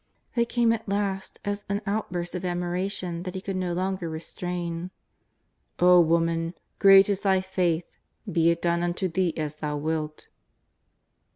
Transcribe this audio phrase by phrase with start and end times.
[0.33, 4.09] They came at last as an out burst of admiration that He could no longer
[4.09, 4.89] restrain:
[5.79, 7.99] '^ O woman, great is thy faith,
[8.31, 10.27] be it done unto thee as thou wilt